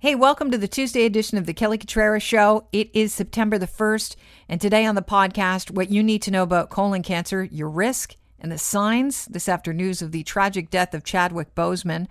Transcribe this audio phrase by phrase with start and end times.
[0.00, 2.68] Hey, welcome to the Tuesday edition of the Kelly Cutrara Show.
[2.70, 4.14] It is September the 1st,
[4.48, 8.14] and today on the podcast, what you need to know about colon cancer, your risk,
[8.38, 9.26] and the signs.
[9.26, 12.06] This after news of the tragic death of Chadwick Boseman.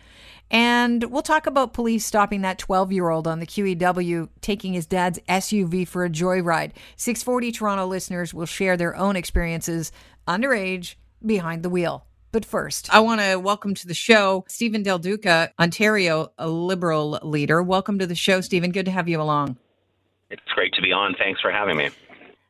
[0.51, 4.85] And we'll talk about police stopping that 12 year old on the QEW taking his
[4.85, 6.73] dad's SUV for a joyride.
[6.97, 9.93] 640 Toronto listeners will share their own experiences
[10.27, 10.95] underage
[11.25, 12.05] behind the wheel.
[12.31, 17.19] But first, I want to welcome to the show Stephen Del Duca, Ontario a Liberal
[17.23, 17.63] leader.
[17.63, 18.71] Welcome to the show, Stephen.
[18.71, 19.57] Good to have you along.
[20.29, 21.15] It's great to be on.
[21.17, 21.89] Thanks for having me.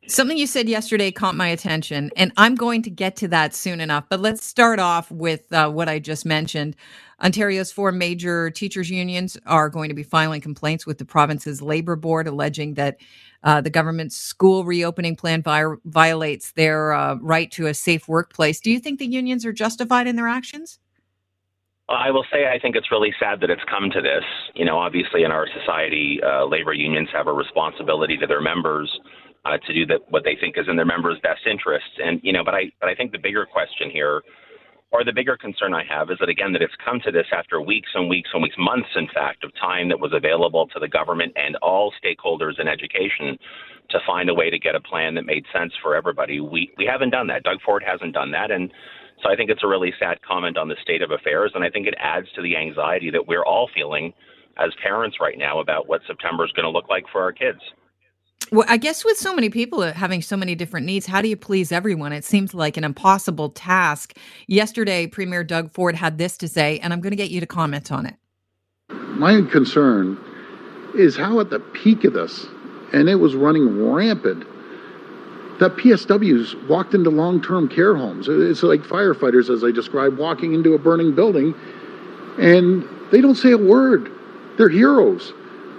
[0.08, 3.80] Something you said yesterday caught my attention, and I'm going to get to that soon
[3.80, 4.06] enough.
[4.10, 6.76] But let's start off with uh, what I just mentioned.
[7.22, 11.96] Ontario's four major teachers' unions are going to be filing complaints with the province's labor
[11.96, 12.98] board, alleging that
[13.48, 18.60] uh, the government's school reopening plan vi- violates their uh, right to a safe workplace.
[18.60, 20.80] Do you think the unions are justified in their actions?
[21.88, 24.26] Well, I will say I think it's really sad that it's come to this.
[24.54, 28.92] You know, obviously in our society, uh, labor unions have a responsibility to their members
[29.46, 31.96] uh, to do that what they think is in their members' best interests.
[32.04, 34.24] And you know, but I but I think the bigger question here
[34.92, 37.62] or the bigger concern I have is that, again, that it's come to this after
[37.62, 40.88] weeks and weeks and weeks, months, in fact, of time that was available to the
[40.88, 43.38] government and all stakeholders in education
[43.90, 46.40] to find a way to get a plan that made sense for everybody.
[46.40, 47.44] We, we haven't done that.
[47.44, 48.50] Doug Ford hasn't done that.
[48.52, 48.72] And
[49.24, 51.52] so I think it's a really sad comment on the state of affairs.
[51.54, 54.14] And I think it adds to the anxiety that we're all feeling
[54.58, 57.60] as parents right now about what September is going to look like for our kids.
[58.52, 61.36] Well, I guess with so many people having so many different needs, how do you
[61.36, 62.14] please everyone?
[62.14, 64.16] It seems like an impossible task.
[64.48, 67.46] Yesterday, Premier Doug Ford had this to say, and I'm going to get you to
[67.46, 68.16] comment on it.
[68.90, 70.18] My concern
[70.96, 72.46] is how, at the peak of this,
[72.94, 74.46] and it was running rampant,
[75.60, 78.28] that PSWs walked into long term care homes.
[78.30, 81.54] It's like firefighters, as I described, walking into a burning building,
[82.40, 84.10] and they don't say a word.
[84.58, 85.34] They're heroes.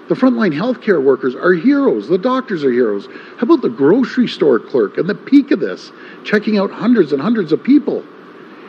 [0.09, 2.09] The frontline healthcare workers are heroes.
[2.09, 3.07] The doctors are heroes.
[3.37, 5.93] How about the grocery store clerk and the peak of this,
[6.25, 8.05] checking out hundreds and hundreds of people?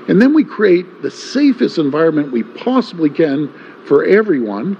[0.09, 3.53] And then we create the safest environment we possibly can
[3.85, 4.78] for everyone.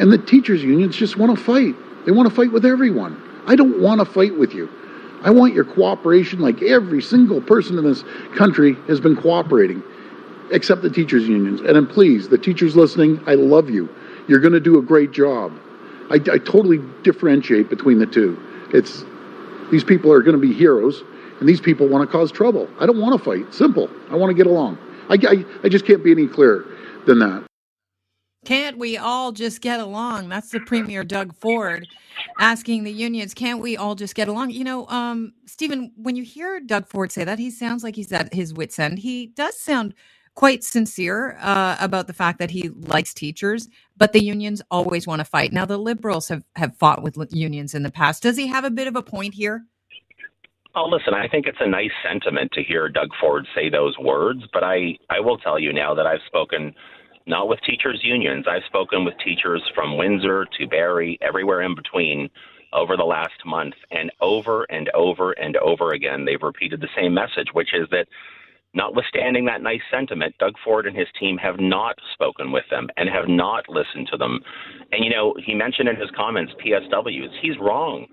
[0.00, 1.76] And the teachers' unions just want to fight.
[2.06, 3.22] They want to fight with everyone.
[3.46, 4.68] I don't want to fight with you.
[5.22, 8.04] I want your cooperation like every single person in this
[8.36, 9.82] country has been cooperating,
[10.50, 11.60] except the teachers' unions.
[11.60, 13.88] And then please, the teachers listening, I love you.
[14.28, 15.52] You're going to do a great job.
[16.10, 18.40] I, I totally differentiate between the two.
[18.72, 19.04] It's
[19.70, 21.02] these people are going to be heroes,
[21.40, 22.68] and these people want to cause trouble.
[22.80, 23.52] I don't want to fight.
[23.52, 23.90] Simple.
[24.10, 24.78] I want to get along.
[25.08, 26.64] I, I, I just can't be any clearer
[27.06, 27.44] than that.
[28.44, 30.28] Can't we all just get along?
[30.28, 31.88] That's the Premier Doug Ford
[32.38, 34.50] asking the unions, can't we all just get along?
[34.50, 38.12] You know, um, Stephen, when you hear Doug Ford say that, he sounds like he's
[38.12, 39.00] at his wits' end.
[39.00, 39.94] He does sound
[40.36, 45.18] quite sincere uh, about the fact that he likes teachers, but the unions always want
[45.18, 45.52] to fight.
[45.52, 48.22] Now, the liberals have, have fought with unions in the past.
[48.22, 49.64] Does he have a bit of a point here?
[50.76, 54.42] Oh, listen, I think it's a nice sentiment to hear Doug Ford say those words,
[54.52, 56.74] but I, I will tell you now that I've spoken
[57.26, 62.28] not with teachers' unions, I've spoken with teachers from Windsor to Barrie, everywhere in between
[62.74, 67.14] over the last month, and over and over and over again, they've repeated the same
[67.14, 68.06] message, which is that
[68.76, 73.08] Notwithstanding that nice sentiment, Doug Ford and his team have not spoken with them and
[73.08, 74.38] have not listened to them.
[74.92, 77.30] And, you know, he mentioned in his comments PSWs.
[77.40, 78.06] He's wrong.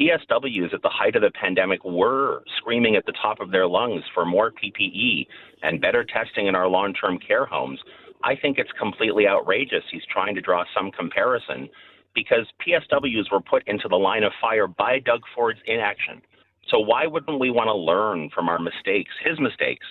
[0.00, 4.02] PSWs at the height of the pandemic were screaming at the top of their lungs
[4.14, 5.26] for more PPE
[5.62, 7.78] and better testing in our long term care homes.
[8.24, 9.84] I think it's completely outrageous.
[9.92, 11.68] He's trying to draw some comparison
[12.14, 16.22] because PSWs were put into the line of fire by Doug Ford's inaction.
[16.70, 19.86] So why wouldn't we want to learn from our mistakes, his mistakes,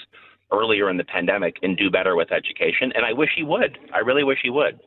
[0.52, 2.92] earlier in the pandemic and do better with education?
[2.96, 3.78] And I wish he would.
[3.94, 4.80] I really wish he would.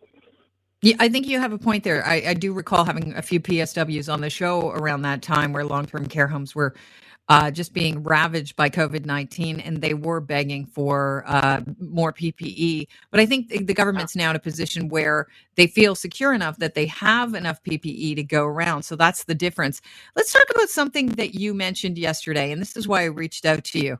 [0.82, 2.06] Yeah, I think you have a point there.
[2.06, 5.64] I, I do recall having a few PSWs on the show around that time where
[5.64, 6.74] long term care homes were
[7.28, 12.86] uh, just being ravaged by COVID 19, and they were begging for uh, more PPE.
[13.10, 16.74] But I think the government's now in a position where they feel secure enough that
[16.74, 18.84] they have enough PPE to go around.
[18.84, 19.82] So that's the difference.
[20.16, 23.64] Let's talk about something that you mentioned yesterday, and this is why I reached out
[23.64, 23.98] to you.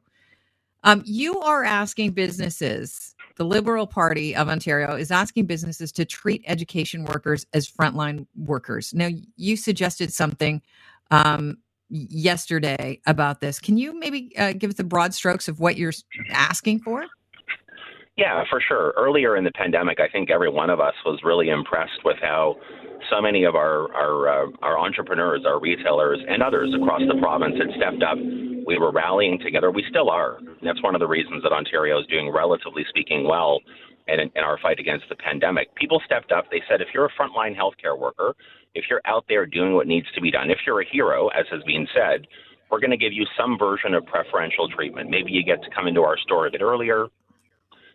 [0.85, 6.43] Um, you are asking businesses, the Liberal Party of Ontario is asking businesses to treat
[6.47, 8.93] education workers as frontline workers.
[8.93, 10.61] Now, you suggested something
[11.13, 11.59] um,
[11.89, 13.61] yesterday about this.
[13.61, 15.93] Can you maybe uh, give us the broad strokes of what you're
[16.31, 17.07] asking for?
[18.17, 18.93] Yeah, for sure.
[18.97, 22.57] Earlier in the pandemic, I think every one of us was really impressed with how
[23.11, 27.57] so many of our our, uh, our entrepreneurs, our retailers, and others across the province
[27.59, 28.19] had stepped up.
[28.19, 29.71] We were rallying together.
[29.71, 30.37] We still are.
[30.37, 33.61] And that's one of the reasons that Ontario is doing, relatively speaking, well
[34.09, 36.47] in, in our fight against the pandemic, people stepped up.
[36.51, 38.35] They said, if you're a frontline healthcare worker,
[38.75, 41.47] if you're out there doing what needs to be done, if you're a hero, as
[41.51, 42.27] has been said,
[42.71, 45.11] we're going to give you some version of preferential treatment.
[45.11, 47.07] Maybe you get to come into our store a bit earlier.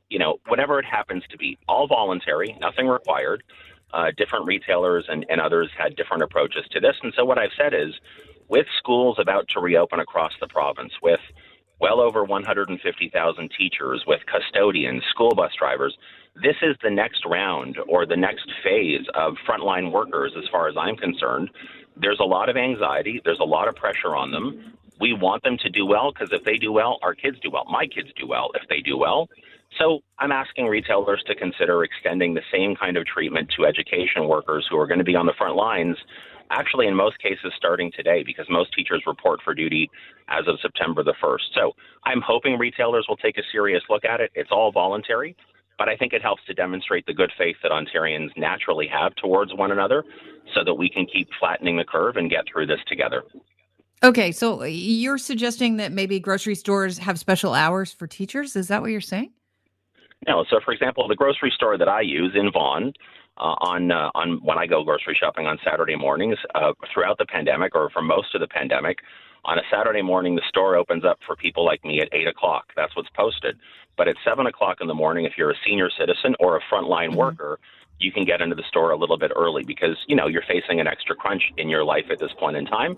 [0.10, 3.44] You know, whatever it happens to be, all voluntary, nothing required.
[3.94, 6.96] Uh, different retailers and, and others had different approaches to this.
[7.04, 7.94] And so what I've said is,
[8.50, 11.20] with schools about to reopen across the province, with
[11.80, 15.96] well over 150,000 teachers, with custodians, school bus drivers,
[16.42, 20.76] this is the next round or the next phase of frontline workers, as far as
[20.78, 21.52] I'm concerned.
[21.96, 24.74] There's a lot of anxiety, there's a lot of pressure on them.
[25.00, 27.66] We want them to do well because if they do well, our kids do well.
[27.70, 29.30] My kids do well if they do well.
[29.80, 34.68] So I'm asking retailers to consider extending the same kind of treatment to education workers
[34.70, 35.98] who are going to be on the front lines,
[36.52, 39.90] actually, in most cases, starting today, because most teachers report for duty
[40.30, 41.54] as of September the 1st.
[41.56, 41.72] So
[42.06, 44.32] I'm hoping retailers will take a serious look at it.
[44.36, 45.36] It's all voluntary,
[45.78, 49.54] but I think it helps to demonstrate the good faith that Ontarians naturally have towards
[49.54, 50.04] one another
[50.54, 53.24] so that we can keep flattening the curve and get through this together.
[54.04, 58.56] Okay, so you're suggesting that maybe grocery stores have special hours for teachers?
[58.56, 59.32] Is that what you're saying?
[60.28, 60.46] No.
[60.50, 62.94] So, for example, the grocery store that I use in Vaughan,
[63.38, 67.26] uh, on uh, on when I go grocery shopping on Saturday mornings uh, throughout the
[67.26, 69.00] pandemic, or for most of the pandemic,
[69.46, 72.72] on a Saturday morning the store opens up for people like me at eight o'clock.
[72.76, 73.58] That's what's posted.
[73.98, 77.10] But at seven o'clock in the morning, if you're a senior citizen or a frontline
[77.10, 77.18] mm-hmm.
[77.18, 77.60] worker,
[78.00, 80.80] you can get into the store a little bit early because you know you're facing
[80.80, 82.98] an extra crunch in your life at this point in time.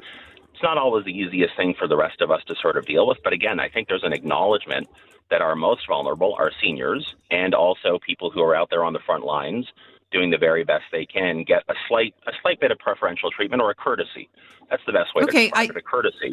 [0.54, 3.08] It's not always the easiest thing for the rest of us to sort of deal
[3.08, 4.88] with, but again, I think there's an acknowledgement
[5.30, 9.00] that are most vulnerable are seniors and also people who are out there on the
[9.06, 9.66] front lines
[10.12, 13.62] doing the very best they can get a slight a slight bit of preferential treatment
[13.62, 14.30] or a courtesy.
[14.70, 16.32] That's the best way okay, to I, it, a courtesy.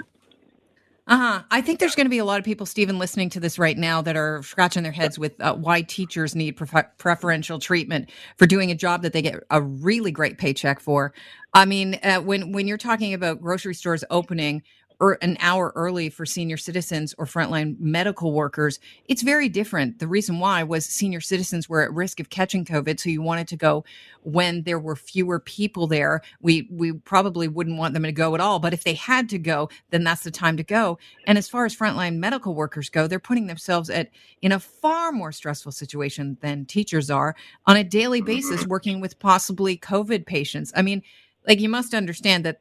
[1.08, 1.42] Uh-huh.
[1.50, 3.76] I think there's going to be a lot of people, Stephen, listening to this right
[3.76, 8.70] now that are scratching their heads with uh, why teachers need preferential treatment for doing
[8.70, 11.12] a job that they get a really great paycheck for.
[11.54, 14.62] I mean, uh, when when you're talking about grocery stores opening,
[15.02, 19.98] er, an hour early for senior citizens or frontline medical workers, it's very different.
[19.98, 23.48] The reason why was senior citizens were at risk of catching COVID, so you wanted
[23.48, 23.84] to go
[24.22, 26.22] when there were fewer people there.
[26.40, 29.38] We we probably wouldn't want them to go at all, but if they had to
[29.38, 30.98] go, then that's the time to go.
[31.26, 34.10] And as far as frontline medical workers go, they're putting themselves at
[34.40, 37.34] in a far more stressful situation than teachers are
[37.66, 40.72] on a daily basis working with possibly COVID patients.
[40.76, 41.02] I mean,
[41.46, 42.60] like you must understand that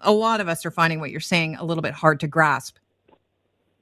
[0.00, 2.76] a lot of us are finding what you're saying a little bit hard to grasp.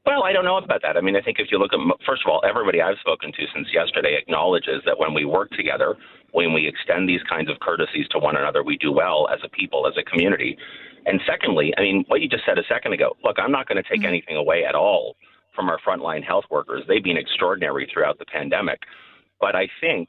[0.07, 0.97] Well, I don't know about that.
[0.97, 3.45] I mean, I think if you look at, first of all, everybody I've spoken to
[3.55, 5.97] since yesterday acknowledges that when we work together,
[6.33, 9.51] when we extend these kinds of courtesies to one another, we do well as a
[9.51, 10.57] people, as a community.
[11.05, 13.83] And secondly, I mean, what you just said a second ago, look, I'm not going
[13.83, 14.09] to take mm-hmm.
[14.09, 15.17] anything away at all
[15.55, 16.85] from our frontline health workers.
[16.89, 18.81] They've been extraordinary throughout the pandemic.
[19.41, 20.09] But I think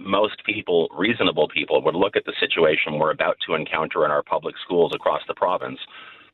[0.00, 4.22] most people, reasonable people, would look at the situation we're about to encounter in our
[4.22, 5.78] public schools across the province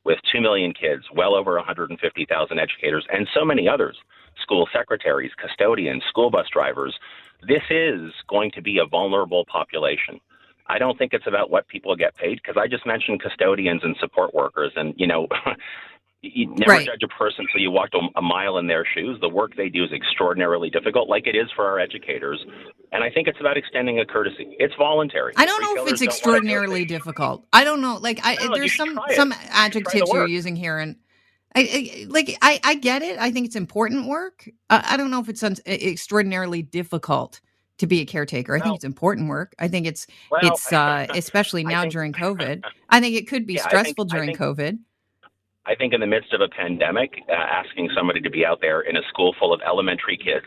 [0.05, 3.97] with 2 million kids, well over 150,000 educators, and so many others
[4.43, 6.99] school secretaries, custodians, school bus drivers.
[7.47, 10.21] This is going to be a vulnerable population.
[10.67, 13.97] I don't think it's about what people get paid because I just mentioned custodians and
[14.01, 15.29] support workers, and you know,
[16.33, 16.87] you never right.
[16.87, 19.19] judge a person until you walked a mile in their shoes.
[19.21, 22.45] The work they do is extraordinarily difficult, like it is for our educators.
[22.93, 24.57] And I think it's about extending a courtesy.
[24.59, 25.33] It's voluntary.
[25.37, 27.45] I don't know if it's extraordinarily difficult.
[27.53, 27.97] I don't know.
[27.97, 30.97] Like, I, no, there's some some adjectives you are using here, and
[31.55, 33.19] I, I, like I, I get it.
[33.19, 34.49] I think it's important work.
[34.71, 37.41] Uh, I don't know if it's un- extraordinarily difficult
[37.79, 38.55] to be a caretaker.
[38.55, 39.55] I well, think it's important work.
[39.59, 42.65] I think it's well, it's uh, especially now think, during COVID.
[42.89, 44.79] I think it could be yeah, stressful think, during think, COVID.
[45.67, 48.83] I think in the midst of a pandemic, uh, asking somebody to be out there
[48.83, 50.47] in a school full of elementary kids.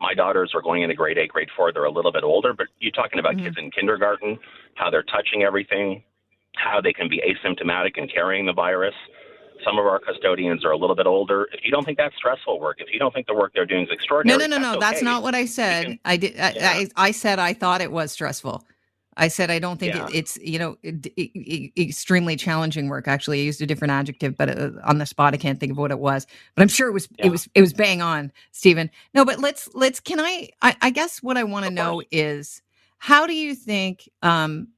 [0.00, 1.72] My daughters are going into grade eight, grade four.
[1.72, 3.46] They're a little bit older, but you're talking about mm-hmm.
[3.46, 4.38] kids in kindergarten,
[4.74, 6.02] how they're touching everything,
[6.56, 8.94] how they can be asymptomatic and carrying the virus.
[9.64, 11.48] Some of our custodians are a little bit older.
[11.52, 13.84] If you don't think that's stressful work, if you don't think the work they're doing
[13.84, 15.84] is extraordinary, no, no, no, no, that's, that's not what I said.
[15.84, 16.38] Can, I did.
[16.38, 16.70] I, yeah.
[16.70, 18.64] I, I said I thought it was stressful.
[19.16, 20.06] I said I don't think yeah.
[20.06, 23.06] it, it's you know it, it, extremely challenging work.
[23.06, 25.78] Actually, I used a different adjective, but uh, on the spot I can't think of
[25.78, 26.26] what it was.
[26.54, 27.26] But I'm sure it was yeah.
[27.26, 28.90] it was it was bang on, Stephen.
[29.14, 30.00] No, but let's let's.
[30.00, 30.48] Can I?
[30.62, 32.62] I, I guess what I want to know is
[32.98, 34.68] how do you think um,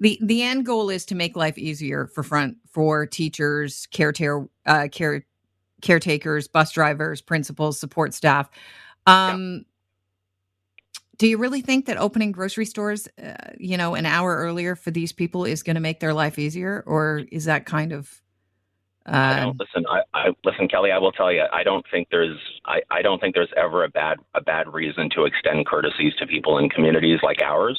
[0.00, 4.88] the the end goal is to make life easier for front for teachers, caretaker, uh,
[4.90, 5.24] care
[5.82, 8.50] caretakers, bus drivers, principals, support staff.
[9.06, 9.60] Um, yeah
[11.18, 14.90] do you really think that opening grocery stores, uh, you know, an hour earlier for
[14.90, 18.22] these people is going to make their life easier, or is that kind of
[19.10, 19.84] I don't listen.
[19.88, 20.90] I, I listen, Kelly.
[20.90, 21.44] I will tell you.
[21.52, 22.38] I don't think there's.
[22.66, 26.26] I, I don't think there's ever a bad a bad reason to extend courtesies to
[26.26, 27.78] people in communities like ours.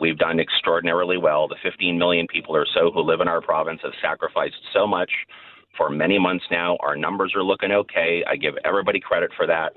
[0.00, 1.46] We've done extraordinarily well.
[1.46, 5.10] The 15 million people or so who live in our province have sacrificed so much
[5.76, 6.76] for many months now.
[6.80, 8.24] Our numbers are looking okay.
[8.28, 9.74] I give everybody credit for that.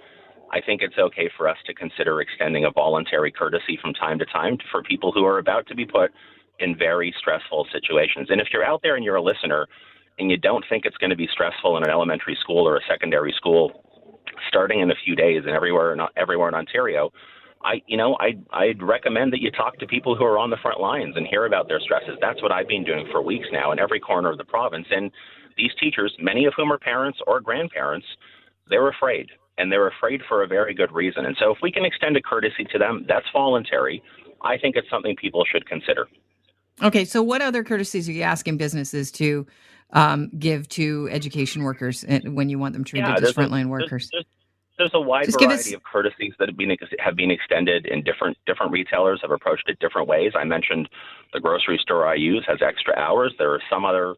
[0.52, 4.26] I think it's okay for us to consider extending a voluntary courtesy from time to
[4.26, 6.12] time for people who are about to be put
[6.60, 8.28] in very stressful situations.
[8.30, 9.68] And if you're out there and you're a listener
[10.20, 12.82] and you don't think it's going to be stressful in an elementary school or a
[12.90, 13.84] secondary school
[14.48, 17.12] starting in a few days and everywhere not everywhere in Ontario,
[17.64, 20.58] I you know I I'd recommend that you talk to people who are on the
[20.62, 22.18] front lines and hear about their stresses.
[22.22, 24.88] That's what I've been doing for weeks now in every corner of the province.
[24.90, 25.12] And
[25.58, 28.06] these teachers, many of whom are parents or grandparents,
[28.70, 29.28] they're afraid
[29.58, 31.26] and they're afraid for a very good reason.
[31.26, 34.04] And so if we can extend a courtesy to them, that's voluntary.
[34.42, 36.08] I think it's something people should consider.
[36.84, 39.48] Okay, so what other courtesies are you asking businesses to
[39.94, 44.10] um, give to education workers eh, when you want them treated yeah, as frontline workers?
[44.12, 44.26] There's,
[44.78, 45.74] there's, a wide Just variety us...
[45.74, 49.80] of courtesies that have been have been extended, and different different retailers have approached it
[49.80, 50.34] different ways.
[50.36, 50.88] I mentioned
[51.34, 53.34] the grocery store I use has extra hours.
[53.40, 54.16] There are some other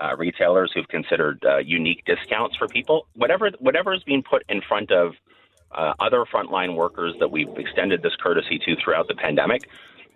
[0.00, 3.06] uh, retailers who've considered uh, unique discounts for people.
[3.14, 5.12] Whatever whatever is being put in front of
[5.72, 9.68] uh, other frontline workers that we've extended this courtesy to throughout the pandemic,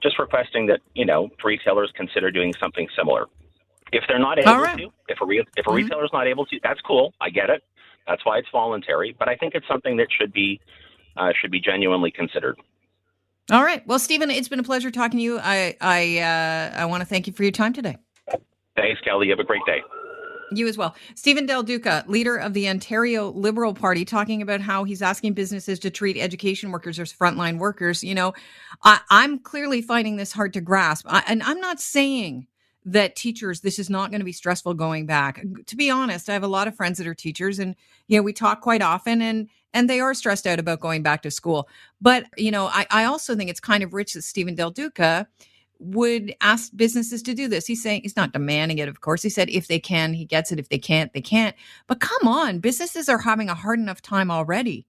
[0.02, 3.26] just requesting that you know retailers consider doing something similar.
[3.92, 4.78] If they're not able right.
[4.78, 5.76] to, if a re- if a mm-hmm.
[5.76, 7.14] retailer's not able to, that's cool.
[7.20, 7.62] I get it.
[8.06, 9.14] That's why it's voluntary.
[9.18, 10.60] But I think it's something that should be
[11.16, 12.58] uh, should be genuinely considered.
[13.50, 13.86] All right.
[13.86, 15.38] Well, Stephen, it's been a pleasure talking to you.
[15.38, 17.98] I I uh, I want to thank you for your time today.
[18.76, 19.28] Thanks, Kelly.
[19.28, 19.82] Have a great day.
[20.52, 20.94] You as well.
[21.14, 25.78] Stephen Del Duca, leader of the Ontario Liberal Party, talking about how he's asking businesses
[25.80, 28.04] to treat education workers as frontline workers.
[28.04, 28.34] You know,
[28.82, 31.06] I, am clearly finding this hard to grasp.
[31.08, 32.46] I, and I'm not saying
[32.84, 35.42] that teachers, this is not going to be stressful going back.
[35.66, 37.74] To be honest, I have a lot of friends that are teachers and,
[38.08, 41.22] you know, we talk quite often and, and they are stressed out about going back
[41.22, 41.68] to school.
[42.00, 45.26] But, you know, I, I also think it's kind of rich that Stephen Del Duca
[45.78, 47.66] would ask businesses to do this.
[47.66, 49.22] He's saying he's not demanding it, of course.
[49.22, 50.58] He said if they can, he gets it.
[50.58, 51.54] If they can't, they can't.
[51.86, 54.86] But come on, businesses are having a hard enough time already.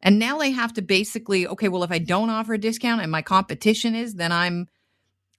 [0.00, 3.10] And now they have to basically, okay, well, if I don't offer a discount and
[3.10, 4.68] my competition is, then I'm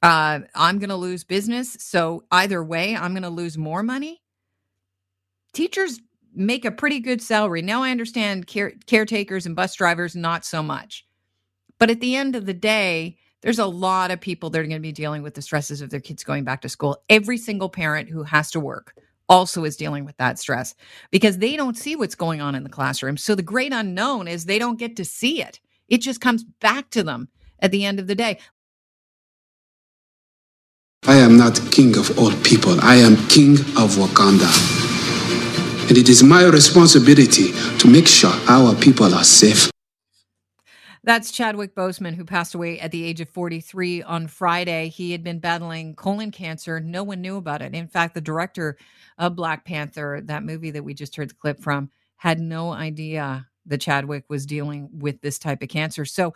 [0.01, 1.77] uh, I'm going to lose business.
[1.79, 4.21] So either way, I'm going to lose more money.
[5.53, 6.00] Teachers
[6.35, 7.62] make a pretty good salary.
[7.62, 11.05] Now I understand care- caretakers and bus drivers, not so much.
[11.79, 14.77] But at the end of the day, there's a lot of people that are going
[14.77, 17.03] to be dealing with the stresses of their kids going back to school.
[17.09, 18.95] Every single parent who has to work
[19.29, 20.75] also is dealing with that stress
[21.12, 23.17] because they don't see what's going on in the classroom.
[23.17, 25.59] So the great unknown is they don't get to see it.
[25.89, 27.27] It just comes back to them
[27.59, 28.39] at the end of the day.
[31.05, 32.79] I am not king of all people.
[32.81, 34.50] I am king of Wakanda.
[35.89, 39.72] And it is my responsibility to make sure our people are safe.
[41.05, 44.88] That's Chadwick Boseman, who passed away at the age of 43 on Friday.
[44.88, 46.79] He had been battling colon cancer.
[46.79, 47.74] No one knew about it.
[47.74, 48.77] In fact, the director
[49.17, 53.45] of Black Panther, that movie that we just heard the clip from, had no idea
[53.65, 56.05] that Chadwick was dealing with this type of cancer.
[56.05, 56.33] So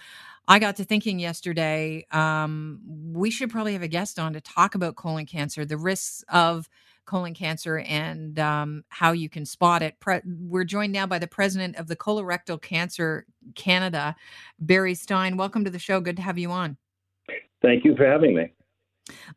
[0.50, 2.82] I got to thinking yesterday, um,
[3.14, 6.68] we should probably have a guest on to talk about colon cancer, the risks of
[7.08, 10.00] colon cancer and um, how you can spot it.
[10.00, 14.16] Pre- we're joined now by the president of the Colorectal Cancer Canada,
[14.60, 15.38] Barry Stein.
[15.38, 16.00] Welcome to the show.
[16.00, 16.78] Good to have you on.
[17.62, 18.52] Thank you for having me.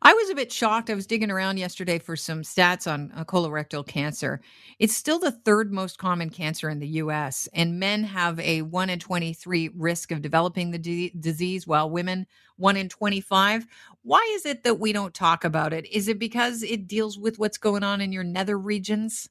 [0.01, 0.89] I was a bit shocked.
[0.89, 4.41] I was digging around yesterday for some stats on uh, colorectal cancer.
[4.79, 8.89] It's still the third most common cancer in the US, and men have a 1
[8.89, 12.25] in 23 risk of developing the d- disease, while women
[12.57, 13.65] 1 in 25.
[14.03, 15.85] Why is it that we don't talk about it?
[15.91, 19.29] Is it because it deals with what's going on in your nether regions?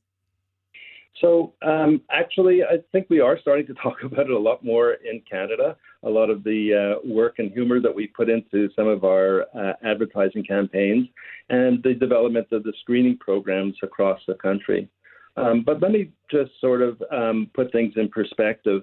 [1.20, 4.92] So, um, actually, I think we are starting to talk about it a lot more
[4.92, 5.76] in Canada.
[6.02, 9.46] A lot of the uh, work and humor that we put into some of our
[9.54, 11.08] uh, advertising campaigns
[11.50, 14.88] and the development of the screening programs across the country.
[15.36, 18.82] Um, but let me just sort of um, put things in perspective.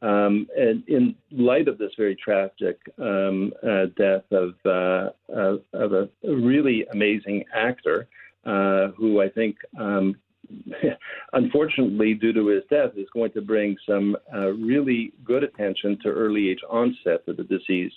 [0.00, 5.92] Um, and in light of this very tragic um, uh, death of, uh, of, of,
[5.92, 8.06] a really amazing actor,
[8.46, 10.14] uh, who I think um,
[11.32, 16.08] unfortunately, due to his death, is going to bring some uh, really good attention to
[16.08, 17.92] early age onset of the disease.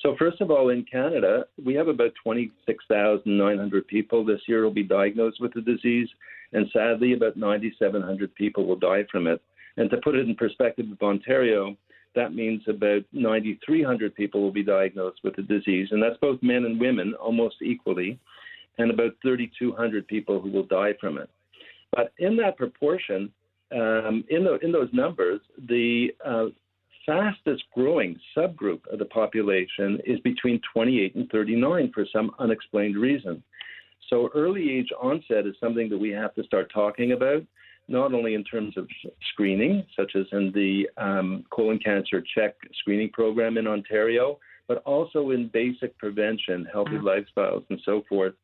[0.00, 4.82] So, first of all, in Canada, we have about 26,900 people this year will be
[4.82, 6.08] diagnosed with the disease,
[6.52, 9.40] and sadly, about 9,700 people will die from it.
[9.76, 11.76] And to put it in perspective of Ontario,
[12.14, 16.64] that means about 9,300 people will be diagnosed with the disease, and that's both men
[16.64, 18.18] and women almost equally,
[18.78, 21.30] and about 3,200 people who will die from it.
[21.92, 23.32] But in that proportion,
[23.72, 26.46] um, in, the, in those numbers, the uh,
[27.06, 33.42] fastest growing subgroup of the population is between 28 and 39 for some unexplained reason.
[34.08, 37.42] So early age onset is something that we have to start talking about,
[37.88, 38.86] not only in terms of
[39.32, 45.30] screening, such as in the um, colon cancer check screening program in Ontario, but also
[45.30, 48.34] in basic prevention, healthy lifestyles, and so forth.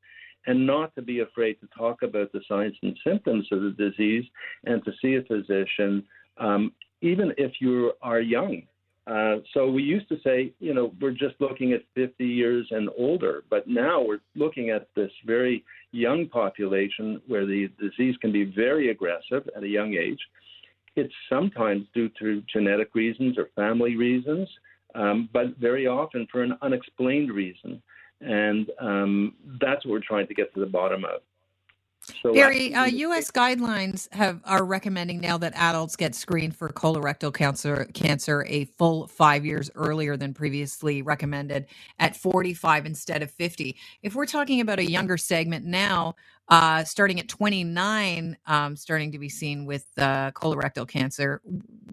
[0.49, 4.25] And not to be afraid to talk about the signs and symptoms of the disease
[4.64, 6.02] and to see a physician,
[6.38, 8.62] um, even if you are young.
[9.07, 12.88] Uh, so we used to say, you know, we're just looking at 50 years and
[12.97, 18.45] older, but now we're looking at this very young population where the disease can be
[18.45, 20.21] very aggressive at a young age.
[20.97, 24.49] It's sometimes due to genetic reasons or family reasons,
[24.95, 27.83] um, but very often for an unexplained reason.
[28.21, 31.21] And um, that's what we're trying to get to the bottom of.
[32.23, 33.31] So Barry, uh, U.S.
[33.31, 39.09] guidelines have are recommending now that adults get screened for colorectal cancer cancer a full
[39.09, 41.67] five years earlier than previously recommended
[41.99, 43.77] at 45 instead of 50.
[44.03, 46.15] If we're talking about a younger segment now,
[46.49, 51.43] uh, starting at 29, um, starting to be seen with uh, colorectal cancer,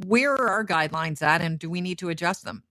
[0.05, 2.63] where are our guidelines at, and do we need to adjust them?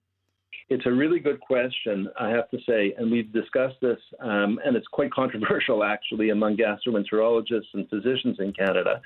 [0.71, 4.77] It's a really good question, I have to say, and we've discussed this, um, and
[4.77, 9.03] it's quite controversial actually among gastroenterologists and physicians in Canada.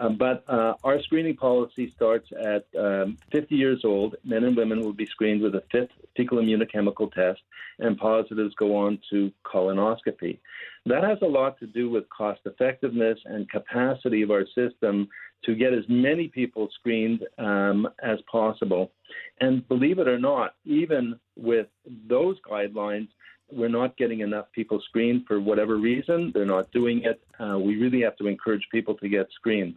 [0.00, 4.16] Um, but uh, our screening policy starts at um, 50 years old.
[4.24, 7.40] Men and women will be screened with a FIT fecal immunochemical test,
[7.78, 10.38] and positives go on to colonoscopy.
[10.86, 15.06] That has a lot to do with cost effectiveness and capacity of our system
[15.44, 18.92] to get as many people screened um, as possible.
[19.40, 21.66] And believe it or not, even with
[22.08, 23.08] those guidelines,
[23.52, 26.30] we're not getting enough people screened for whatever reason.
[26.32, 27.20] They're not doing it.
[27.38, 29.76] Uh, we really have to encourage people to get screened.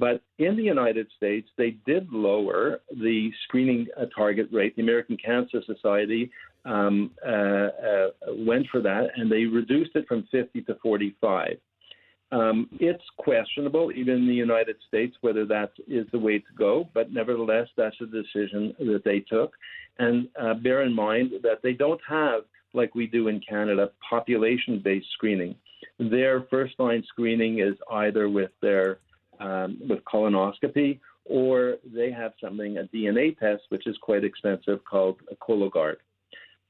[0.00, 4.74] But in the United States, they did lower the screening uh, target rate.
[4.74, 6.30] The American Cancer Society
[6.64, 11.58] um, uh, uh, went for that, and they reduced it from 50 to 45.
[12.32, 16.88] Um, it's questionable, even in the United States, whether that is the way to go,
[16.94, 19.52] but nevertheless, that's a decision that they took.
[19.98, 24.80] And uh, bear in mind that they don't have, like we do in Canada, population
[24.82, 25.56] based screening.
[25.98, 28.98] Their first line screening is either with their
[29.40, 35.16] um, with colonoscopy or they have something, a DNA test, which is quite expensive called
[35.30, 35.96] a Cologuard.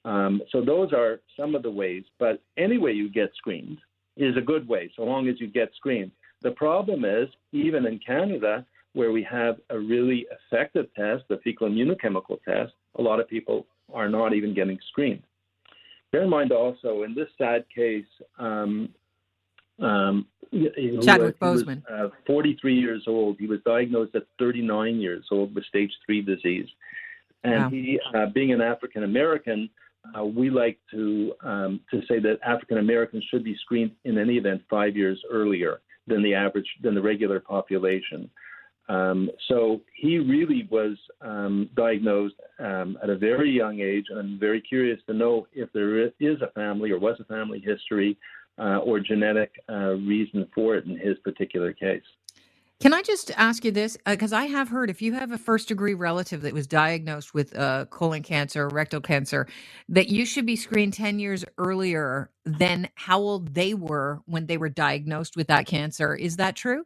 [0.05, 3.79] Um, so those are some of the ways, but any way you get screened,
[4.17, 6.11] is a good way, so long as you get screened.
[6.43, 11.69] The problem is, even in Canada, where we have a really effective test, the fecal
[11.69, 15.23] immunochemical test, a lot of people are not even getting screened.
[16.13, 18.05] Bear in mind also, in this sad case,
[18.39, 18.89] um,
[19.81, 23.37] um, Chadwick was, Boseman, was, uh, 43 years old.
[23.39, 26.67] He was diagnosed at 39 years old with stage three disease,
[27.45, 27.69] and wow.
[27.71, 29.71] he, uh, being an African American,
[30.19, 34.37] uh, we like to um, to say that African Americans should be screened in any
[34.37, 38.29] event five years earlier than the average than the regular population.
[38.89, 44.39] Um, so he really was um, diagnosed um, at a very young age, and I'm
[44.39, 48.19] very curious to know if there is a family or was a family history
[48.59, 52.03] uh, or genetic uh, reason for it in his particular case.
[52.81, 53.99] Can I just ask you this?
[54.07, 57.35] Because uh, I have heard if you have a first degree relative that was diagnosed
[57.35, 59.47] with uh, colon cancer, or rectal cancer,
[59.91, 64.57] that you should be screened 10 years earlier than how old they were when they
[64.57, 66.15] were diagnosed with that cancer.
[66.15, 66.85] Is that true?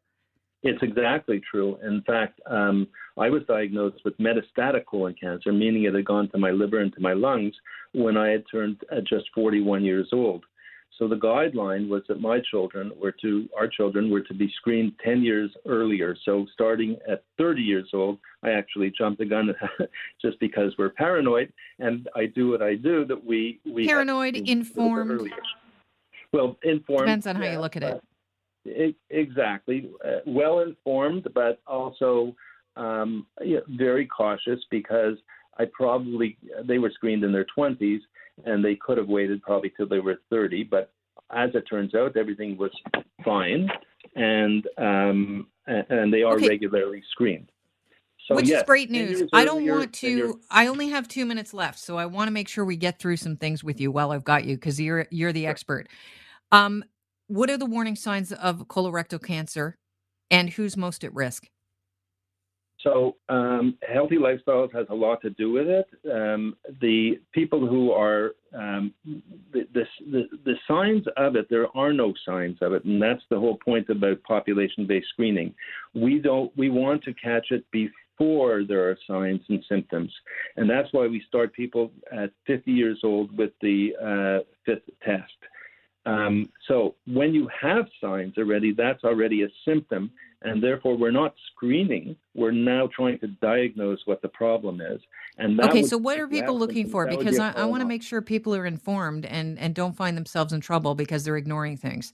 [0.65, 1.79] It's exactly true.
[1.87, 6.39] In fact, um, I was diagnosed with metastatic colon cancer, meaning it had gone to
[6.39, 7.55] my liver and to my lungs
[7.93, 10.43] when I had turned uh, just 41 years old.
[10.99, 14.93] So the guideline was that my children were to, our children were to be screened
[15.05, 16.17] 10 years earlier.
[16.25, 19.53] So starting at 30 years old, I actually jumped the gun
[20.23, 23.05] just because we're paranoid, and I do what I do.
[23.07, 25.33] That we we paranoid, informed.
[26.33, 28.03] Well, informed depends on how you look at it.
[28.65, 32.37] it exactly, uh, well informed, but also
[32.77, 35.17] um, yeah, very cautious because
[35.59, 38.01] I probably they were screened in their 20s
[38.45, 40.65] and they could have waited probably till they were 30.
[40.65, 40.93] But
[41.35, 42.71] as it turns out, everything was
[43.25, 43.69] fine,
[44.15, 46.49] and um, and they are okay.
[46.49, 47.51] regularly screened.
[48.27, 49.23] So, Which yes, is great news.
[49.35, 50.41] I don't want to.
[50.51, 53.19] I only have two minutes left, so I want to make sure we get through
[53.19, 55.89] some things with you while I've got you, because you're you're the expert.
[56.51, 56.85] Um,
[57.27, 59.77] what are the warning signs of colorectal cancer,
[60.31, 61.49] and who's most at risk?
[62.85, 65.87] So, um, healthy lifestyles has a lot to do with it.
[66.13, 68.93] Um, the people who are um,
[69.53, 73.39] the, the, the, signs of it, there are no signs of it, and that's the
[73.39, 75.55] whole point about population-based screening.
[75.95, 76.57] We don't.
[76.57, 80.13] We want to catch it before there are signs and symptoms,
[80.57, 85.33] and that's why we start people at 50 years old with the uh, FIT test.
[86.07, 90.11] Um, so when you have signs already, that's already a symptom,
[90.43, 92.17] and therefore we're not screening.
[92.35, 95.01] We're now trying to diagnose what the problem is.
[95.39, 97.07] And okay, so what are people looking for?
[97.07, 100.53] Because I, I want to make sure people are informed and and don't find themselves
[100.53, 102.13] in trouble because they're ignoring things.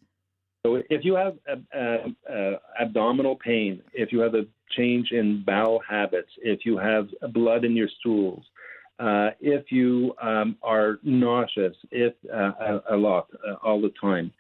[0.65, 1.37] So if you have
[2.81, 7.75] abdominal pain, if you have a change in bowel habits, if you have blood in
[7.75, 8.45] your stools,
[9.01, 14.31] uh, if you um, are nauseous, if uh, a, a, lot, uh, all the time,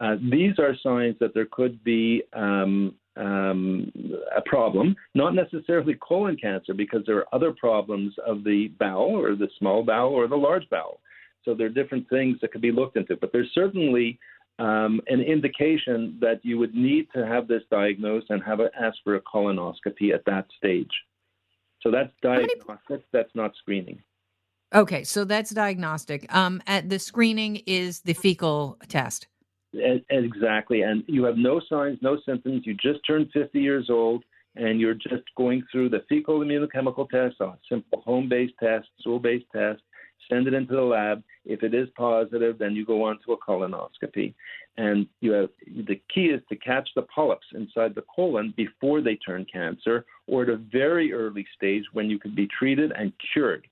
[0.00, 3.90] uh, these are signs that there could be um, um,
[4.36, 9.34] a problem, not necessarily colon cancer, because there are other problems of the bowel or
[9.34, 11.00] the small bowel or the large bowel.
[11.44, 14.18] So there are different things that could be looked into, but there's certainly
[14.58, 18.98] um, an indication that you would need to have this diagnosed and have a, ask
[19.02, 20.90] for a colonoscopy at that stage.
[21.82, 23.02] So that's diagnostic.
[23.12, 24.02] That's not screening.
[24.72, 26.32] Okay, so that's diagnostic.
[26.34, 29.26] Um, at the screening is the fecal test.
[29.72, 32.62] Exactly, and you have no signs, no symptoms.
[32.64, 34.24] You just turned 50 years old,
[34.56, 39.82] and you're just going through the fecal immunochemical test, a simple home-based test, stool-based test.
[40.28, 41.22] Send it into the lab.
[41.44, 44.34] If it is positive, then you go on to a colonoscopy.
[44.76, 49.16] And you have the key is to catch the polyps inside the colon before they
[49.16, 53.66] turn cancer, or at a very early stage when you can be treated and cured.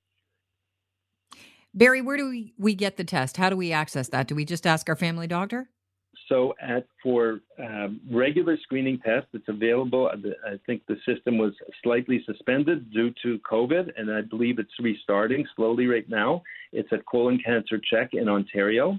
[1.74, 3.36] Barry, where do we, we get the test?
[3.36, 4.26] How do we access that?
[4.26, 5.68] Do we just ask our family doctor?
[6.28, 10.10] So, at for um, regular screening tests, it's available.
[10.46, 11.52] I think the system was
[11.82, 16.42] slightly suspended due to COVID, and I believe it's restarting slowly right now.
[16.72, 18.98] It's at Colon Cancer Check in Ontario.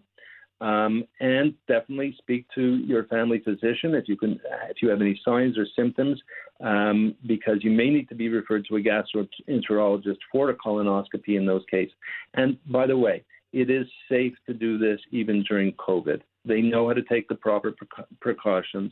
[0.61, 5.19] Um, and definitely speak to your family physician if you can, if you have any
[5.23, 6.21] signs or symptoms,
[6.61, 11.45] um, because you may need to be referred to a gastroenterologist for a colonoscopy in
[11.45, 11.93] those cases.
[12.33, 16.21] And by the way, it is safe to do this even during COVID.
[16.45, 17.73] They know how to take the proper
[18.19, 18.91] precautions.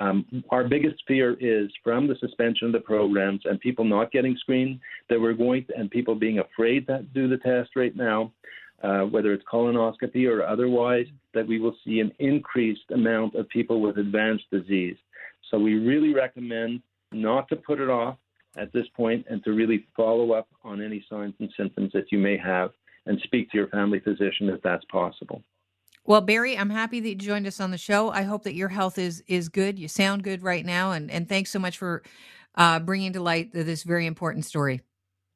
[0.00, 4.36] Um, our biggest fear is from the suspension of the programs and people not getting
[4.36, 8.32] screened that we're going to, and people being afraid to do the test right now
[8.82, 13.80] uh, whether it's colonoscopy or otherwise, that we will see an increased amount of people
[13.80, 14.96] with advanced disease.
[15.50, 18.16] So we really recommend not to put it off
[18.56, 22.18] at this point and to really follow up on any signs and symptoms that you
[22.18, 22.70] may have
[23.06, 25.42] and speak to your family physician if that's possible.
[26.04, 28.10] Well, Barry, I'm happy that you joined us on the show.
[28.10, 29.78] I hope that your health is is good.
[29.78, 32.02] You sound good right now, and and thanks so much for
[32.54, 34.80] uh, bringing to light this very important story.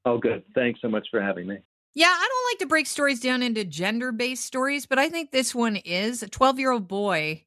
[0.04, 0.44] Oh, good.
[0.54, 1.58] Thanks so much for having me.
[1.94, 5.30] Yeah, I don't like to break stories down into gender based stories, but I think
[5.30, 7.44] this one is a 12 year old boy.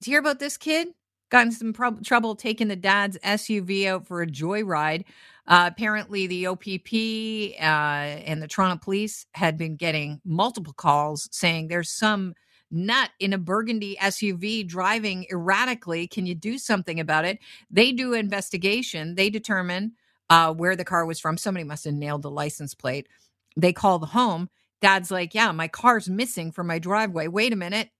[0.00, 0.88] Did you hear about this kid?
[1.30, 1.74] Got in some
[2.04, 5.04] trouble taking the dad's SUV out for a joyride.
[5.46, 11.68] Uh, apparently, the OPP uh, and the Toronto police had been getting multiple calls saying
[11.68, 12.34] there's some
[12.70, 16.06] nut in a burgundy SUV driving erratically.
[16.06, 17.38] Can you do something about it?
[17.70, 19.16] They do investigation.
[19.16, 19.92] They determine
[20.30, 21.38] uh, where the car was from.
[21.38, 23.08] Somebody must have nailed the license plate.
[23.56, 24.48] They call the home.
[24.80, 27.28] Dad's like, Yeah, my car's missing from my driveway.
[27.28, 27.90] Wait a minute.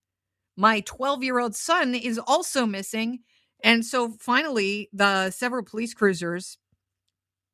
[0.57, 3.21] My 12 year old son is also missing.
[3.63, 6.59] And so finally, the several police cruisers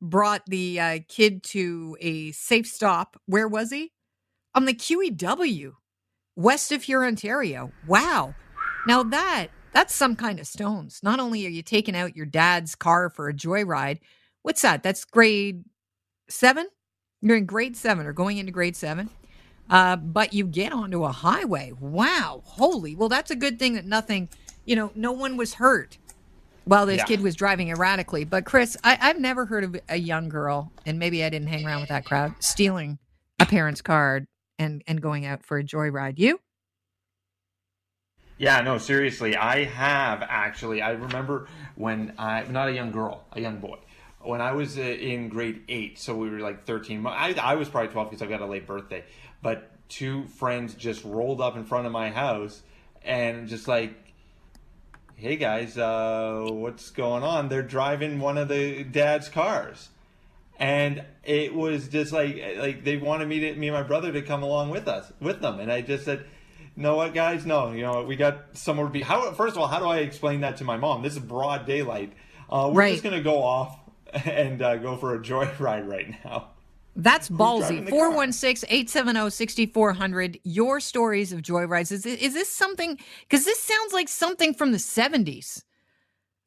[0.03, 3.21] brought the uh, kid to a safe stop.
[3.27, 3.93] Where was he?
[4.55, 5.73] On the QEW,
[6.35, 7.71] west of here, Ontario.
[7.87, 8.35] Wow.
[8.87, 11.01] Now that that's some kind of stones.
[11.03, 13.99] Not only are you taking out your dad's car for a joyride,
[14.43, 14.83] what's that?
[14.83, 15.65] That's grade
[16.29, 16.67] seven?
[17.23, 19.11] You're in grade seven or going into grade seven,
[19.69, 21.73] uh, but you get onto a highway.
[21.79, 22.97] Wow, holy!
[22.97, 24.29] Well, that's a good thing that nothing,
[24.65, 25.99] you know, no one was hurt
[26.65, 27.05] while this yeah.
[27.05, 28.25] kid was driving erratically.
[28.25, 31.67] But Chris, I, I've never heard of a young girl, and maybe I didn't hang
[31.67, 32.99] around with that crowd, stealing
[33.39, 34.27] a parent's card
[34.59, 36.19] and and going out for a joyride.
[36.19, 36.41] You?
[38.39, 40.81] Yeah, no, seriously, I have actually.
[40.81, 43.77] I remember when I not a young girl, a young boy
[44.23, 47.07] when I was uh, in grade eight, so we were like 13.
[47.07, 49.05] I, I was probably 12 because I got a late birthday.
[49.43, 52.63] But two friends just rolled up in front of my house
[53.03, 53.95] and just like,
[55.17, 57.49] hey guys, uh, what's going on?
[57.49, 59.89] They're driving one of the dad's cars.
[60.59, 64.21] And it was just like like they wanted me to me and my brother to
[64.21, 66.27] come along with us with them, and I just said,
[66.77, 67.47] "No, what guys?
[67.47, 70.01] No, you know we got somewhere to be." How first of all, how do I
[70.01, 71.03] explain that to my mom?
[71.03, 72.13] This is broad daylight.
[72.51, 72.93] Uh, we're right.
[72.93, 73.79] just gonna go off
[74.25, 76.51] and uh, go for a joyride right now.
[76.97, 77.89] That's ballsy.
[77.89, 80.41] 416 870 6400.
[80.43, 81.93] Your stories of joyrides.
[81.93, 82.99] Is, is this something?
[83.23, 85.63] Because this sounds like something from the 70s.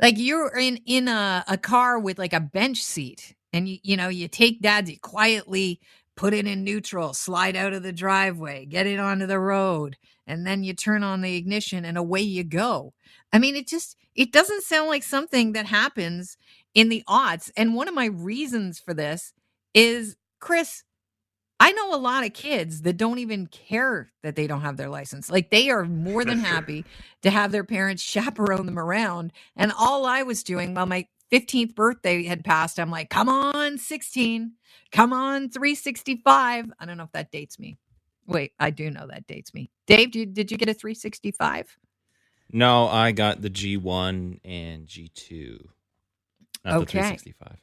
[0.01, 3.95] Like you're in, in a, a car with like a bench seat, and you, you
[3.95, 5.79] know, you take dad's, you quietly
[6.15, 9.97] put it in neutral, slide out of the driveway, get it onto the road,
[10.27, 12.93] and then you turn on the ignition and away you go.
[13.31, 16.37] I mean, it just it doesn't sound like something that happens
[16.73, 17.51] in the aughts.
[17.57, 19.33] And one of my reasons for this
[19.73, 20.83] is Chris,
[21.59, 24.89] I know a lot of kids that don't even care that they don't have their
[24.89, 25.29] license.
[25.29, 26.85] Like they are more than happy
[27.21, 29.31] to have their parents chaperone them around.
[29.55, 33.77] And all I was doing while my 15th birthday had passed, I'm like, come on,
[33.77, 34.53] 16,
[34.91, 36.65] come on, 365.
[36.79, 37.77] I don't know if that dates me.
[38.27, 39.69] Wait, I do know that dates me.
[39.87, 41.77] Dave, did, did you get a 365?
[42.51, 45.59] No, I got the G1 and G2.
[46.65, 46.85] Not okay.
[46.85, 47.57] the 365.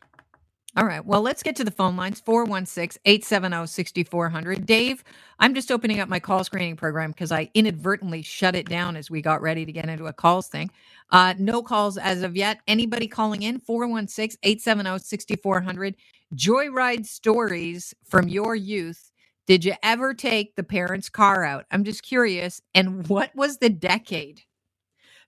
[0.76, 1.04] All right.
[1.04, 4.66] Well, let's get to the phone lines 416 870 6400.
[4.66, 5.04] Dave,
[5.38, 9.10] I'm just opening up my call screening program because I inadvertently shut it down as
[9.10, 10.70] we got ready to get into a calls thing.
[11.10, 12.60] Uh, no calls as of yet.
[12.68, 15.96] Anybody calling in 416 870 6400.
[16.34, 19.10] Joyride stories from your youth.
[19.46, 21.66] Did you ever take the parents' car out?
[21.72, 22.62] I'm just curious.
[22.74, 24.42] And what was the decade?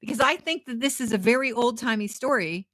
[0.00, 2.68] Because I think that this is a very old timey story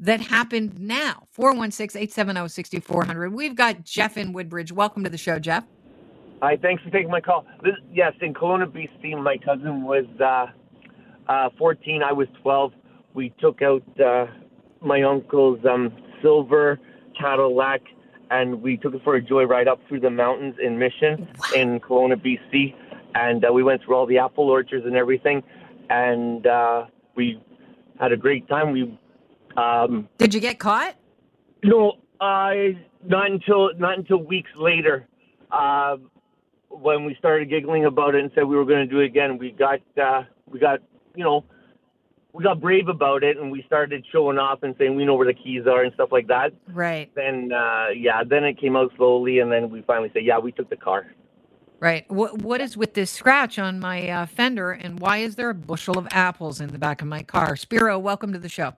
[0.00, 1.26] that happened now.
[1.32, 3.32] 416 870 6400.
[3.32, 4.72] We've got Jeff in Woodbridge.
[4.72, 5.64] Welcome to the show, Jeff.
[6.40, 7.44] Hi, thanks for taking my call.
[7.64, 10.46] This, yes, in Kelowna, BC, my cousin was uh,
[11.30, 12.02] uh, 14.
[12.02, 12.72] I was 12.
[13.14, 14.26] We took out uh,
[14.80, 16.78] my uncle's um, silver
[17.18, 17.80] Cadillac
[18.30, 22.14] and we took it for a joyride up through the mountains in Mission in Kelowna,
[22.14, 22.74] BC.
[23.14, 25.42] And uh, we went through all the apple orchards and everything.
[25.88, 27.42] And uh, we
[27.98, 28.72] had a great time.
[28.72, 28.98] We
[29.56, 30.96] um, Did you get caught?
[31.64, 35.06] No, I not until not until weeks later.
[35.50, 35.96] Uh,
[36.70, 39.38] when we started giggling about it and said we were going to do it again,
[39.38, 40.80] we got uh, we got
[41.14, 41.44] you know
[42.32, 45.26] we got brave about it and we started showing off and saying we know where
[45.26, 46.52] the keys are and stuff like that.
[46.68, 47.10] Right.
[47.14, 50.52] Then uh, yeah, then it came out slowly and then we finally said yeah we
[50.52, 51.06] took the car.
[51.80, 52.10] Right.
[52.10, 55.54] What what is with this scratch on my uh, fender and why is there a
[55.54, 57.56] bushel of apples in the back of my car?
[57.56, 58.74] Spiro, welcome to the show.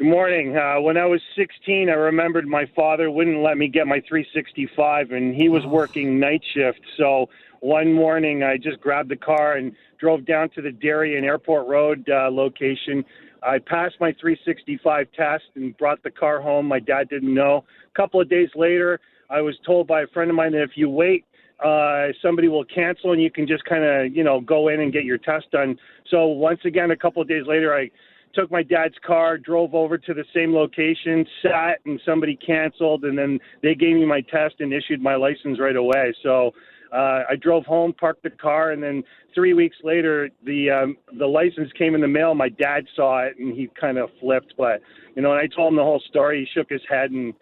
[0.00, 0.56] Good morning.
[0.56, 5.10] Uh, when I was 16, I remembered my father wouldn't let me get my 365,
[5.10, 6.80] and he was working night shift.
[6.96, 7.28] So
[7.60, 12.08] one morning, I just grabbed the car and drove down to the Darien Airport Road
[12.08, 13.04] uh, location.
[13.42, 16.64] I passed my 365 test and brought the car home.
[16.64, 17.66] My dad didn't know.
[17.94, 20.78] A couple of days later, I was told by a friend of mine that if
[20.78, 21.26] you wait,
[21.62, 24.94] uh, somebody will cancel and you can just kind of, you know, go in and
[24.94, 25.78] get your test done.
[26.10, 27.90] So once again, a couple of days later, I
[28.34, 33.16] took my dad's car, drove over to the same location, sat, and somebody canceled, and
[33.18, 36.14] then they gave me my test and issued my license right away.
[36.22, 36.52] So
[36.92, 39.02] uh, I drove home, parked the car, and then
[39.34, 42.34] three weeks later, the um, the license came in the mail.
[42.34, 44.54] My dad saw it, and he kind of flipped.
[44.56, 44.80] But
[45.14, 46.40] you know, and I told him the whole story.
[46.40, 47.34] He shook his head, and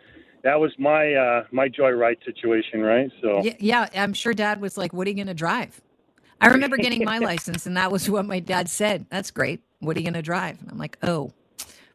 [0.44, 3.11] that was my uh, my joyride situation, right?
[3.22, 5.81] So yeah, yeah, I'm sure Dad was like, "What are you going to drive?"
[6.40, 9.07] I remember getting my license, and that was what my dad said.
[9.11, 9.62] That's great.
[9.81, 10.61] What are you going to drive?
[10.61, 11.33] And I'm like, oh,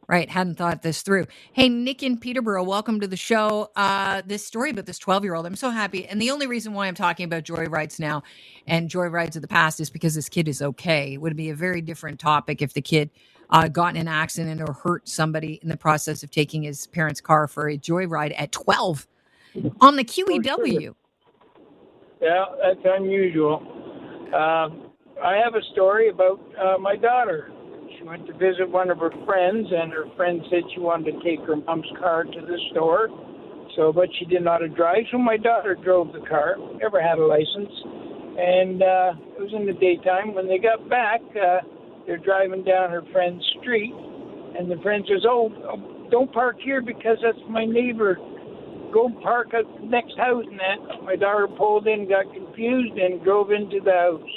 [0.08, 0.30] right.
[0.30, 1.28] Hadn't thought this through.
[1.54, 3.72] Hey, Nick in Peterborough, welcome to the show.
[3.76, 6.06] Uh, this story about this 12 year old, I'm so happy.
[6.08, 8.24] And the only reason why I'm talking about joyrides now
[8.68, 11.14] and joyrides of the past is because this kid is okay.
[11.14, 13.10] It would be a very different topic if the kid
[13.50, 17.22] uh, got in an accident or hurt somebody in the process of taking his parents'
[17.22, 19.08] car for a joyride at 12
[19.82, 20.96] on the QEW.
[22.22, 23.83] Yeah, that's unusual.
[24.34, 24.89] Um,
[25.22, 27.52] I have a story about uh, my daughter.
[27.98, 31.24] She went to visit one of her friends, and her friend said she wanted to
[31.24, 33.10] take her mom's car to the store.
[33.76, 36.56] So, but she didn't know how to drive, so my daughter drove the car.
[36.82, 37.74] Never had a license,
[38.38, 40.34] and uh, it was in the daytime.
[40.34, 41.62] When they got back, uh,
[42.06, 43.93] they're driving down her friend's street,
[44.58, 45.50] and the friend says, "Oh,
[46.12, 48.17] don't park here because that's my neighbor
[48.93, 51.04] go park at the next house and that.
[51.04, 54.30] My daughter pulled in, got confused, and drove into the house.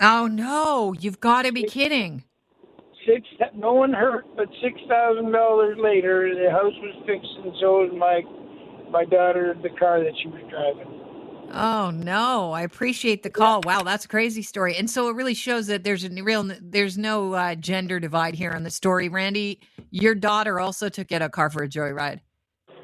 [0.00, 0.94] Oh no!
[0.98, 2.24] You've got to be kidding.
[3.06, 3.26] Six.
[3.54, 7.92] No one hurt, but six thousand dollars later, the house was fixed, and so was
[7.96, 8.22] my
[8.90, 11.02] my daughter, the car that she was driving.
[11.54, 12.52] Oh no!
[12.52, 13.60] I appreciate the call.
[13.64, 16.96] Wow, that's a crazy story, and so it really shows that there's a real there's
[16.96, 19.08] no uh, gender divide here on the story.
[19.08, 22.20] Randy, your daughter also took out a car for a joyride.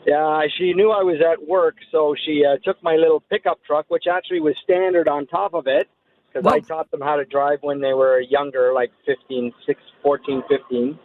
[0.08, 3.84] Yeah, she knew I was at work, so she uh, took my little pickup truck,
[3.88, 5.86] which actually was standard on top of it,
[6.32, 10.42] because I taught them how to drive when they were younger, like 15, 6, 14,
[10.48, 10.98] 15.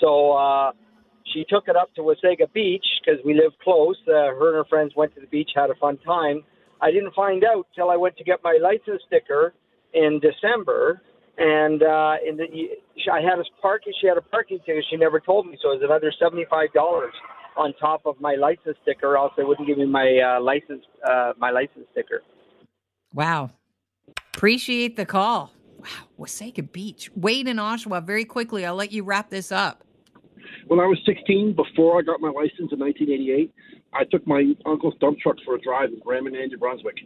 [0.00, 0.72] So uh,
[1.32, 3.94] she took it up to Wasaga Beach because we live close.
[4.08, 6.42] Uh, her and her friends went to the beach, had a fun time.
[6.82, 9.54] I didn't find out till I went to get my license sticker
[9.94, 11.00] in December,
[11.38, 12.44] and uh, in the,
[13.08, 13.92] I had a parking.
[14.00, 14.84] She had a parking ticket.
[14.90, 17.14] She never told me, so it was another seventy-five dollars
[17.58, 19.16] on top of my license sticker.
[19.16, 22.22] Else they wouldn't give me my uh, license uh, my license sticker.
[23.12, 23.50] Wow.
[24.34, 25.52] Appreciate the call.
[25.78, 25.86] Wow.
[26.18, 27.10] Wasaga Beach.
[27.14, 29.84] Wade in Oshawa, very quickly, I'll let you wrap this up.
[30.66, 33.52] When I was 16, before I got my license in 1988,
[33.92, 36.96] I took my uncle's dump truck for a drive in Grand Manan, New Brunswick.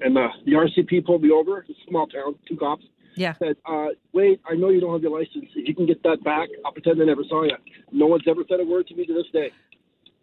[0.00, 2.84] And uh, the RCMP pulled me over, it's a small town, two cops.
[3.16, 3.34] Yeah.
[3.38, 5.46] Said, uh, wait, I know you don't have your license.
[5.54, 7.56] If you can get that back, I'll pretend I never saw you.
[7.90, 9.50] No one's ever said a word to me to this day.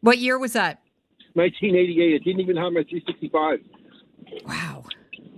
[0.04, 0.82] What year was that?
[1.36, 2.14] 1988.
[2.14, 3.60] I didn't even have my 365.
[4.46, 4.84] Wow.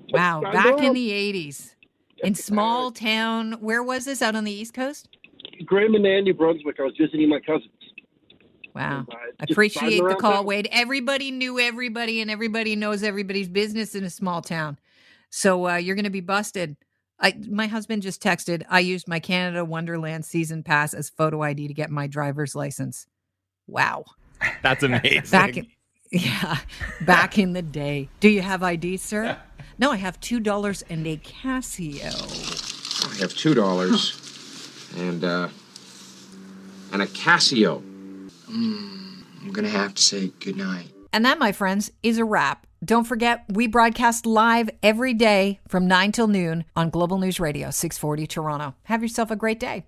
[0.09, 0.41] Wow.
[0.43, 0.87] I Back know.
[0.87, 1.75] in the 80s.
[2.23, 4.23] In small town, where was this?
[4.23, 5.07] Out on the East Coast?
[5.65, 6.77] Grand Manan, New Brunswick.
[6.79, 7.69] I was visiting my cousins.
[8.73, 9.05] Wow.
[9.39, 10.45] just Appreciate the call, town.
[10.45, 10.67] Wade.
[10.71, 14.79] Everybody knew everybody, and everybody knows everybody's business in a small town.
[15.29, 16.75] So uh, you're going to be busted.
[17.19, 18.63] I, my husband just texted.
[18.67, 23.05] I used my Canada Wonderland season pass as photo ID to get my driver's license.
[23.67, 24.05] Wow.
[24.61, 25.21] That's amazing.
[25.31, 25.67] Back in,
[26.11, 26.57] yeah,
[27.01, 28.09] back in the day.
[28.19, 29.37] Do you have ID, sir?
[29.77, 32.13] No, I have two dollars and a Casio.
[33.11, 34.17] I have two dollars
[34.97, 35.49] and uh
[36.93, 37.81] and a Casio.
[38.47, 40.91] Mm, I'm gonna have to say goodnight.
[41.11, 42.65] And that, my friends, is a wrap.
[42.85, 47.71] Don't forget, we broadcast live every day from 9 till noon on Global News Radio,
[47.71, 48.75] 640 Toronto.
[48.83, 49.85] Have yourself a great day.